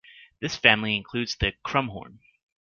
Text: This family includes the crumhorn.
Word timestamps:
This 0.39 0.55
family 0.57 0.95
includes 0.95 1.35
the 1.35 1.53
crumhorn. 1.63 2.17